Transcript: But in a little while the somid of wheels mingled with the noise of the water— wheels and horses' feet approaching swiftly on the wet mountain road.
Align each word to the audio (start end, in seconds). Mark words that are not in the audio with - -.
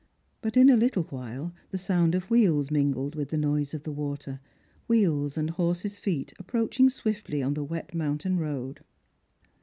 But 0.41 0.57
in 0.57 0.71
a 0.71 0.75
little 0.75 1.03
while 1.03 1.53
the 1.69 1.77
somid 1.77 2.15
of 2.15 2.27
wheels 2.31 2.71
mingled 2.71 3.13
with 3.13 3.29
the 3.29 3.37
noise 3.37 3.75
of 3.75 3.83
the 3.83 3.91
water— 3.91 4.39
wheels 4.87 5.37
and 5.37 5.51
horses' 5.51 5.99
feet 5.99 6.33
approaching 6.39 6.89
swiftly 6.89 7.43
on 7.43 7.53
the 7.53 7.63
wet 7.63 7.93
mountain 7.93 8.39
road. 8.39 8.83